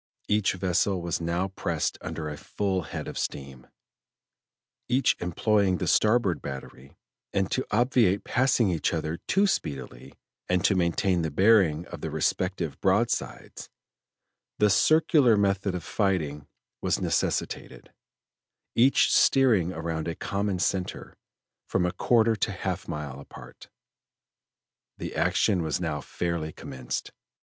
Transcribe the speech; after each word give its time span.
Each 0.27 0.53
vessel 0.53 0.99
was 0.99 1.21
now 1.21 1.49
pressed 1.49 1.99
under 2.01 2.27
a 2.27 2.35
full 2.35 2.81
head 2.89 3.07
of 3.07 3.19
steam, 3.19 3.67
each 4.89 5.15
employing 5.19 5.77
the 5.77 5.85
starboard 5.85 6.41
battery, 6.41 6.97
and 7.33 7.51
to 7.51 7.63
obviate 7.69 8.23
passing 8.23 8.71
each 8.71 8.95
other 8.95 9.19
too 9.27 9.45
speedily, 9.45 10.15
and 10.49 10.65
to 10.65 10.73
maintain 10.73 11.21
the 11.21 11.29
bearing 11.29 11.85
of 11.89 12.01
the 12.01 12.09
respective 12.09 12.81
broadsides, 12.81 13.69
the 14.57 14.71
circular 14.71 15.37
method 15.37 15.75
of 15.75 15.83
fighting 15.83 16.47
was 16.81 16.99
necessitated, 16.99 17.93
each 18.73 19.13
steering 19.13 19.71
around 19.71 20.07
a 20.07 20.15
common 20.15 20.57
center, 20.57 21.15
from 21.67 21.85
a 21.85 21.91
quarter 21.93 22.35
to 22.37 22.51
half 22.51 22.87
a 22.87 22.89
mile 22.89 23.19
apart. 23.19 23.69
The 24.97 25.13
action 25.15 25.61
was 25.61 25.79
now 25.79 26.01
fairly 26.01 26.51
commenced. 26.51 27.11